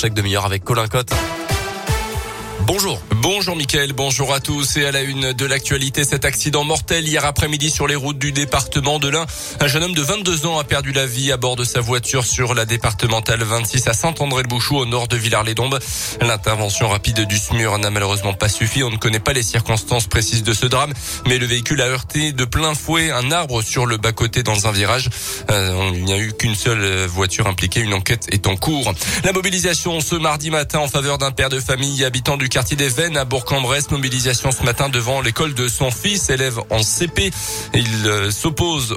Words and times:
Chaque 0.00 0.14
demi-heure 0.14 0.46
avec 0.46 0.62
Colin 0.62 0.86
Cotte. 0.86 1.10
Bonjour. 2.60 3.02
Bonjour 3.20 3.56
Mickaël, 3.56 3.92
bonjour 3.94 4.32
à 4.32 4.38
tous 4.38 4.76
et 4.76 4.86
à 4.86 4.92
la 4.92 5.02
une 5.02 5.32
de 5.32 5.44
l'actualité, 5.44 6.04
cet 6.04 6.24
accident 6.24 6.62
mortel 6.62 7.08
hier 7.08 7.24
après-midi 7.24 7.68
sur 7.68 7.88
les 7.88 7.96
routes 7.96 8.18
du 8.18 8.30
département 8.30 9.00
de 9.00 9.08
l'Ain. 9.08 9.26
Un 9.58 9.66
jeune 9.66 9.82
homme 9.82 9.94
de 9.94 10.02
22 10.02 10.46
ans 10.46 10.58
a 10.58 10.62
perdu 10.62 10.92
la 10.92 11.04
vie 11.04 11.32
à 11.32 11.36
bord 11.36 11.56
de 11.56 11.64
sa 11.64 11.80
voiture 11.80 12.24
sur 12.24 12.54
la 12.54 12.64
départementale 12.64 13.42
26 13.42 13.88
à 13.88 13.92
Saint-André-le-Bouchou 13.92 14.76
au 14.76 14.86
nord 14.86 15.08
de 15.08 15.16
Villars-les-Dombes. 15.16 15.80
L'intervention 16.20 16.88
rapide 16.88 17.26
du 17.26 17.38
SMUR 17.38 17.78
n'a 17.78 17.90
malheureusement 17.90 18.34
pas 18.34 18.48
suffi. 18.48 18.84
On 18.84 18.90
ne 18.90 18.96
connaît 18.96 19.18
pas 19.18 19.32
les 19.32 19.42
circonstances 19.42 20.06
précises 20.06 20.44
de 20.44 20.52
ce 20.52 20.66
drame, 20.66 20.92
mais 21.26 21.38
le 21.38 21.46
véhicule 21.46 21.82
a 21.82 21.86
heurté 21.86 22.30
de 22.30 22.44
plein 22.44 22.74
fouet 22.74 23.10
un 23.10 23.32
arbre 23.32 23.62
sur 23.62 23.86
le 23.86 23.96
bas-côté 23.96 24.44
dans 24.44 24.68
un 24.68 24.70
virage. 24.70 25.10
Euh, 25.50 25.90
il 25.92 26.04
n'y 26.04 26.12
a 26.12 26.18
eu 26.18 26.34
qu'une 26.34 26.54
seule 26.54 27.06
voiture 27.06 27.48
impliquée. 27.48 27.80
Une 27.80 27.94
enquête 27.94 28.26
est 28.30 28.46
en 28.46 28.54
cours. 28.54 28.92
La 29.24 29.32
mobilisation 29.32 30.00
ce 30.00 30.14
mardi 30.14 30.50
matin 30.50 30.78
en 30.78 30.88
faveur 30.88 31.18
d'un 31.18 31.32
père 31.32 31.48
de 31.48 31.58
famille 31.58 32.04
habitant 32.04 32.36
du 32.36 32.48
quartier 32.48 32.76
des 32.76 33.00
Vennes 33.08 33.16
à 33.16 33.24
Bourg-en-Bresse. 33.24 33.90
Mobilisation 33.90 34.50
ce 34.50 34.62
matin 34.64 34.90
devant 34.90 35.22
l'école 35.22 35.54
de 35.54 35.66
son 35.66 35.90
fils, 35.90 36.28
élève 36.28 36.60
en 36.68 36.82
CP. 36.82 37.30
Il 37.72 38.06
euh, 38.06 38.30
s'oppose 38.30 38.94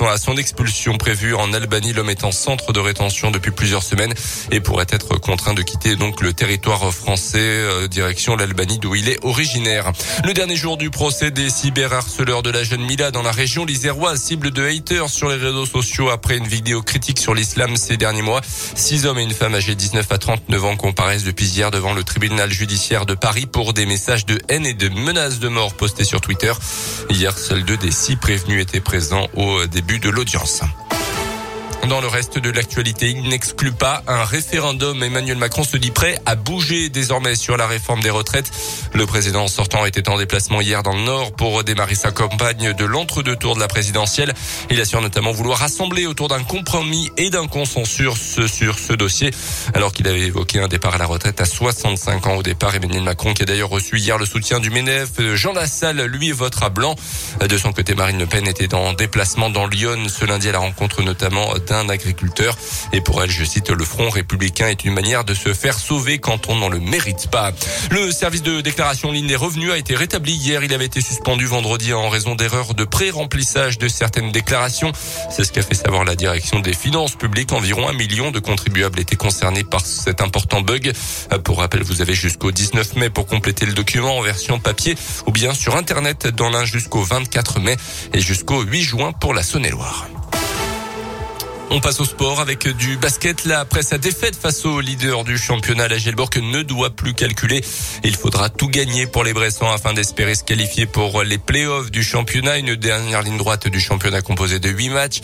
à 0.00 0.18
son 0.18 0.36
expulsion 0.36 0.98
prévue 0.98 1.34
en 1.34 1.54
Albanie. 1.54 1.94
L'homme 1.94 2.10
est 2.10 2.24
en 2.24 2.32
centre 2.32 2.74
de 2.74 2.80
rétention 2.80 3.30
depuis 3.30 3.50
plusieurs 3.50 3.82
semaines 3.82 4.12
et 4.50 4.60
pourrait 4.60 4.86
être 4.90 5.16
contraint 5.16 5.54
de 5.54 5.62
quitter 5.62 5.96
donc 5.96 6.20
le 6.20 6.34
territoire 6.34 6.92
français 6.92 7.38
euh, 7.38 7.88
direction 7.88 8.36
l'Albanie 8.36 8.78
d'où 8.78 8.94
il 8.94 9.08
est 9.08 9.24
originaire. 9.24 9.92
Le 10.24 10.34
dernier 10.34 10.56
jour 10.56 10.76
du 10.76 10.90
procès 10.90 11.30
des 11.30 11.48
cyberharceleurs 11.48 12.42
de 12.42 12.50
la 12.50 12.64
jeune 12.64 12.82
Mila 12.82 13.10
dans 13.10 13.22
la 13.22 13.32
région 13.32 13.64
liséroise, 13.64 14.20
cible 14.20 14.50
de 14.50 14.66
haters 14.66 15.08
sur 15.08 15.30
les 15.30 15.36
réseaux 15.36 15.66
sociaux 15.66 16.10
après 16.10 16.36
une 16.36 16.48
vidéo 16.48 16.82
critique 16.82 17.18
sur 17.18 17.34
l'islam 17.34 17.76
ces 17.76 17.96
derniers 17.96 18.22
mois. 18.22 18.42
Six 18.74 19.06
hommes 19.06 19.18
et 19.18 19.24
une 19.24 19.32
femme 19.32 19.54
âgés 19.54 19.74
19 19.74 20.06
à 20.10 20.18
39 20.18 20.64
ans 20.64 20.76
comparaissent 20.76 21.24
depuis 21.24 21.46
hier 21.46 21.70
devant 21.70 21.94
le 21.94 22.04
tribunal 22.04 22.52
judiciaire 22.52 23.06
de 23.06 23.14
Paris 23.14 23.37
pour 23.46 23.72
des 23.72 23.86
messages 23.86 24.26
de 24.26 24.38
haine 24.48 24.66
et 24.66 24.74
de 24.74 24.88
menaces 24.88 25.38
de 25.38 25.48
mort 25.48 25.74
postés 25.74 26.04
sur 26.04 26.20
Twitter. 26.20 26.52
Hier, 27.10 27.36
seuls 27.36 27.64
deux 27.64 27.76
des 27.76 27.90
six 27.90 28.16
prévenus 28.16 28.62
étaient 28.62 28.80
présents 28.80 29.28
au 29.34 29.66
début 29.66 29.98
de 29.98 30.10
l'audience. 30.10 30.62
Dans 31.88 32.00
le 32.02 32.08
reste 32.08 32.38
de 32.38 32.50
l'actualité, 32.50 33.08
il 33.08 33.30
n'exclut 33.30 33.72
pas 33.72 34.02
un 34.08 34.22
référendum. 34.22 35.02
Emmanuel 35.02 35.38
Macron 35.38 35.64
se 35.64 35.78
dit 35.78 35.90
prêt 35.90 36.18
à 36.26 36.34
bouger 36.34 36.90
désormais 36.90 37.34
sur 37.34 37.56
la 37.56 37.66
réforme 37.66 38.00
des 38.02 38.10
retraites. 38.10 38.50
Le 38.92 39.06
président 39.06 39.48
sortant 39.48 39.86
était 39.86 40.10
en 40.10 40.18
déplacement 40.18 40.60
hier 40.60 40.82
dans 40.82 40.92
le 40.92 41.00
Nord 41.00 41.32
pour 41.32 41.64
démarrer 41.64 41.94
sa 41.94 42.10
campagne 42.10 42.74
de 42.74 42.84
l'entre-deux 42.84 43.36
tours 43.36 43.54
de 43.54 43.60
la 43.60 43.68
présidentielle. 43.68 44.34
Il 44.70 44.80
assure 44.80 45.00
notamment 45.00 45.32
vouloir 45.32 45.60
rassembler 45.60 46.06
autour 46.06 46.28
d'un 46.28 46.42
compromis 46.42 47.10
et 47.16 47.30
d'un 47.30 47.46
consensus 47.46 48.38
sur 48.46 48.78
ce 48.78 48.92
dossier, 48.92 49.30
alors 49.72 49.92
qu'il 49.92 50.06
avait 50.06 50.26
évoqué 50.26 50.60
un 50.60 50.68
départ 50.68 50.94
à 50.94 50.98
la 50.98 51.06
retraite 51.06 51.40
à 51.40 51.46
65 51.46 52.26
ans 52.26 52.36
au 52.36 52.42
départ. 52.42 52.74
Emmanuel 52.74 53.02
Macron 53.02 53.32
qui 53.32 53.42
a 53.42 53.46
d'ailleurs 53.46 53.70
reçu 53.70 53.98
hier 53.98 54.18
le 54.18 54.26
soutien 54.26 54.60
du 54.60 54.70
MENEF. 54.70 55.34
Jean 55.34 55.54
Lassalle, 55.54 56.02
lui, 56.02 56.32
votera 56.32 56.68
blanc. 56.68 56.96
De 57.40 57.56
son 57.56 57.72
côté, 57.72 57.94
Marine 57.94 58.18
Le 58.18 58.26
Pen 58.26 58.46
était 58.46 58.74
en 58.74 58.92
déplacement 58.92 59.48
dans 59.48 59.66
Lyon 59.66 60.06
ce 60.08 60.26
lundi 60.26 60.50
à 60.50 60.52
la 60.52 60.58
rencontre 60.58 61.02
notamment 61.02 61.54
d'un 61.66 61.78
un 61.78 61.88
agriculteur. 61.88 62.56
Et 62.92 63.00
pour 63.00 63.22
elle, 63.22 63.30
je 63.30 63.44
cite, 63.44 63.70
le 63.70 63.84
front 63.84 64.10
républicain 64.10 64.68
est 64.68 64.84
une 64.84 64.92
manière 64.92 65.24
de 65.24 65.32
se 65.32 65.54
faire 65.54 65.78
sauver 65.78 66.18
quand 66.18 66.48
on 66.48 66.56
n'en 66.56 66.68
le 66.68 66.80
mérite 66.80 67.28
pas. 67.30 67.52
Le 67.90 68.10
service 68.10 68.42
de 68.42 68.60
déclaration 68.60 69.12
ligne 69.12 69.28
des 69.28 69.36
revenus 69.36 69.70
a 69.70 69.78
été 69.78 69.94
rétabli 69.94 70.32
hier. 70.32 70.64
Il 70.64 70.74
avait 70.74 70.86
été 70.86 71.00
suspendu 71.00 71.46
vendredi 71.46 71.92
en 71.92 72.08
raison 72.08 72.34
d'erreurs 72.34 72.74
de 72.74 72.84
pré-remplissage 72.84 73.78
de 73.78 73.88
certaines 73.88 74.32
déclarations. 74.32 74.57
C'est 75.30 75.44
ce 75.44 75.52
qu'a 75.52 75.62
fait 75.62 75.74
savoir 75.74 76.04
la 76.04 76.16
direction 76.16 76.60
des 76.60 76.72
finances 76.72 77.14
publiques. 77.14 77.52
Environ 77.52 77.88
un 77.88 77.92
million 77.92 78.30
de 78.30 78.38
contribuables 78.38 78.98
étaient 79.00 79.16
concernés 79.16 79.64
par 79.64 79.84
cet 79.84 80.20
important 80.20 80.60
bug. 80.60 80.92
Pour 81.44 81.58
rappel, 81.58 81.82
vous 81.82 82.02
avez 82.02 82.14
jusqu'au 82.14 82.50
19 82.50 82.96
mai 82.96 83.10
pour 83.10 83.26
compléter 83.26 83.66
le 83.66 83.72
document 83.72 84.18
en 84.18 84.22
version 84.22 84.58
papier 84.58 84.96
ou 85.26 85.32
bien 85.32 85.54
sur 85.54 85.76
Internet 85.76 86.26
dans 86.26 86.50
l'un 86.50 86.64
jusqu'au 86.64 87.02
24 87.02 87.60
mai 87.60 87.76
et 88.12 88.20
jusqu'au 88.20 88.62
8 88.62 88.82
juin 88.82 89.12
pour 89.12 89.34
la 89.34 89.42
Saône-et-Loire. 89.42 90.17
On 91.70 91.80
passe 91.80 92.00
au 92.00 92.06
sport 92.06 92.40
avec 92.40 92.66
du 92.66 92.96
basket. 92.96 93.44
Là, 93.44 93.60
après 93.60 93.82
sa 93.82 93.98
défaite 93.98 94.34
face 94.34 94.64
au 94.64 94.80
leader 94.80 95.22
du 95.22 95.36
championnat, 95.36 95.86
la 95.86 95.98
Gelborg 95.98 96.38
ne 96.38 96.62
doit 96.62 96.88
plus 96.88 97.12
calculer. 97.12 97.62
Il 98.04 98.16
faudra 98.16 98.48
tout 98.48 98.68
gagner 98.68 99.06
pour 99.06 99.22
les 99.22 99.34
Bressans 99.34 99.70
afin 99.70 99.92
d'espérer 99.92 100.34
se 100.34 100.44
qualifier 100.44 100.86
pour 100.86 101.22
les 101.22 101.36
playoffs 101.36 101.90
du 101.90 102.02
championnat. 102.02 102.56
Une 102.56 102.74
dernière 102.74 103.22
ligne 103.22 103.36
droite 103.36 103.68
du 103.68 103.80
championnat 103.80 104.22
composée 104.22 104.60
de 104.60 104.70
huit 104.70 104.88
matchs, 104.88 105.20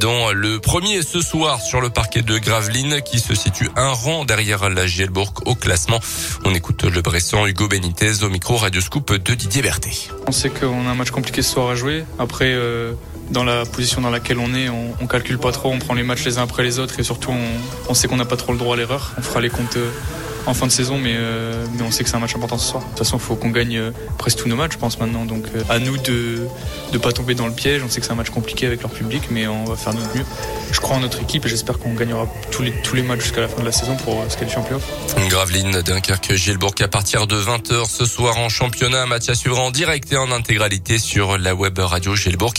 dont 0.00 0.32
le 0.32 0.58
premier 0.58 1.02
ce 1.02 1.20
soir 1.20 1.60
sur 1.60 1.80
le 1.80 1.90
parquet 1.90 2.22
de 2.22 2.38
Gravelines 2.38 3.00
qui 3.02 3.20
se 3.20 3.36
situe 3.36 3.70
un 3.76 3.92
rang 3.92 4.24
derrière 4.24 4.68
la 4.70 4.88
Gelborg 4.88 5.46
au 5.46 5.54
classement. 5.54 6.00
On 6.44 6.52
écoute 6.54 6.82
le 6.82 7.02
Bressan 7.02 7.46
Hugo 7.46 7.68
Benitez 7.68 8.24
au 8.24 8.30
micro 8.30 8.56
Radio 8.56 8.80
Scoop 8.80 9.12
de 9.12 9.34
Didier 9.34 9.62
Berthet. 9.62 10.10
On 10.26 10.32
sait 10.32 10.50
qu'on 10.50 10.88
a 10.88 10.90
un 10.90 10.94
match 10.96 11.10
compliqué 11.10 11.40
ce 11.42 11.52
soir 11.52 11.68
à 11.68 11.76
jouer. 11.76 12.04
Après, 12.18 12.52
euh 12.52 12.94
dans 13.30 13.44
la 13.44 13.64
position 13.64 14.00
dans 14.00 14.10
laquelle 14.10 14.38
on 14.38 14.54
est, 14.54 14.68
on, 14.68 14.94
on, 15.00 15.06
calcule 15.06 15.38
pas 15.38 15.52
trop, 15.52 15.70
on 15.70 15.78
prend 15.78 15.94
les 15.94 16.02
matchs 16.02 16.24
les 16.24 16.38
uns 16.38 16.42
après 16.42 16.62
les 16.62 16.78
autres 16.78 16.98
et 17.00 17.02
surtout 17.02 17.32
on, 17.88 17.94
sait 17.94 18.08
qu'on 18.08 18.16
n'a 18.16 18.24
pas 18.24 18.36
trop 18.36 18.52
le 18.52 18.58
droit 18.58 18.74
à 18.74 18.78
l'erreur. 18.78 19.12
On 19.18 19.22
fera 19.22 19.40
les 19.40 19.50
comptes 19.50 19.76
euh, 19.76 19.90
en 20.46 20.54
fin 20.54 20.66
de 20.66 20.72
saison, 20.72 20.98
mais, 20.98 21.14
euh, 21.16 21.64
mais 21.74 21.82
on 21.82 21.90
sait 21.90 22.04
que 22.04 22.10
c'est 22.10 22.16
un 22.16 22.20
match 22.20 22.36
important 22.36 22.58
ce 22.58 22.70
soir. 22.70 22.82
De 22.82 22.88
toute 22.90 22.98
façon, 22.98 23.16
il 23.16 23.22
faut 23.22 23.36
qu'on 23.36 23.50
gagne 23.50 23.76
euh, 23.76 23.90
presque 24.18 24.38
tous 24.38 24.48
nos 24.48 24.56
matchs, 24.56 24.72
je 24.72 24.78
pense 24.78 24.98
maintenant. 24.98 25.24
Donc 25.24 25.46
à 25.68 25.78
nous 25.78 25.96
de 25.98 26.46
ne 26.94 26.98
pas 26.98 27.12
tomber 27.12 27.34
dans 27.34 27.46
le 27.46 27.52
piège. 27.52 27.82
On 27.84 27.88
sait 27.88 28.00
que 28.00 28.06
c'est 28.06 28.12
un 28.12 28.16
match 28.16 28.30
compliqué 28.30 28.66
avec 28.66 28.82
leur 28.82 28.90
public, 28.90 29.24
mais 29.30 29.46
on 29.46 29.64
va 29.64 29.76
faire 29.76 29.94
notre 29.94 30.14
mieux. 30.16 30.24
Je 30.70 30.80
crois 30.80 30.96
en 30.96 31.00
notre 31.00 31.22
équipe 31.22 31.46
et 31.46 31.48
j'espère 31.48 31.78
qu'on 31.78 31.94
gagnera 31.94 32.26
tous 32.50 32.62
les, 32.62 32.72
tous 32.82 32.94
les 32.94 33.02
matchs 33.02 33.22
jusqu'à 33.22 33.40
la 33.40 33.48
fin 33.48 33.60
de 33.60 33.66
la 33.66 33.72
saison 33.72 33.96
pour 33.96 34.24
se 34.28 34.36
qualifier 34.36 34.58
en 34.58 34.62
playoff. 34.62 34.84
Graveline, 35.28 35.82
Dunkerque, 35.82 36.34
Gilbourg 36.34 36.74
à 36.80 36.88
partir 36.88 37.26
de 37.26 37.40
20h 37.40 37.88
ce 37.88 38.04
soir 38.04 38.38
en 38.38 38.48
championnat. 38.48 39.06
Match 39.06 39.28
à 39.28 39.34
suivre 39.34 39.58
en 39.58 39.70
direct 39.70 40.12
et 40.12 40.16
en 40.16 40.30
intégralité 40.30 40.98
sur 40.98 41.38
la 41.38 41.54
web 41.54 41.78
radio 41.78 42.14
Gilbourg, 42.14 42.54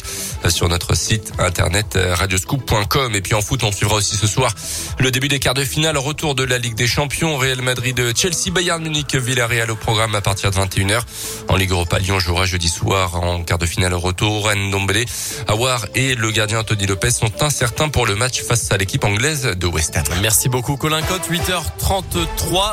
sur 0.49 0.69
notre 0.69 0.95
site 0.95 1.33
internet 1.39 1.97
radioscoop.com. 1.97 3.15
Et 3.15 3.21
puis 3.21 3.33
en 3.35 3.41
foot, 3.41 3.63
on 3.63 3.71
suivra 3.71 3.97
aussi 3.97 4.15
ce 4.15 4.27
soir 4.27 4.53
le 4.99 5.11
début 5.11 5.27
des 5.27 5.39
quarts 5.39 5.53
de 5.53 5.63
finale, 5.63 5.97
retour 5.97 6.35
de 6.35 6.43
la 6.43 6.57
Ligue 6.57 6.75
des 6.75 6.87
Champions, 6.87 7.37
Real 7.37 7.61
Madrid 7.61 7.75
Madrid, 7.75 8.17
Chelsea, 8.17 8.51
Bayern 8.51 8.81
Munich, 8.81 9.15
Villarreal 9.15 9.69
au 9.69 9.75
programme 9.75 10.15
à 10.15 10.21
partir 10.21 10.49
de 10.49 10.55
21h. 10.55 11.01
En 11.49 11.55
Ligue 11.55 11.71
Europa, 11.71 11.99
Lyon 11.99 12.19
jouera 12.19 12.45
jeudi 12.45 12.69
soir 12.69 13.21
en 13.21 13.43
quart 13.43 13.57
de 13.57 13.65
finale 13.65 13.93
retour. 13.93 14.24
Ndombele, 14.25 15.05
Awar 15.47 15.85
et 15.95 16.15
le 16.15 16.31
gardien 16.31 16.59
Anthony 16.59 16.85
Lopez 16.87 17.11
sont 17.11 17.43
incertains 17.43 17.89
pour 17.89 18.05
le 18.05 18.15
match 18.15 18.41
face 18.43 18.71
à 18.71 18.77
l'équipe 18.77 19.03
anglaise 19.03 19.43
de 19.57 19.67
West 19.67 19.95
Ham. 19.97 20.03
Merci 20.21 20.49
beaucoup 20.49 20.77
Colin 20.77 21.01
Cotte, 21.01 21.29
8h33. 21.29 22.63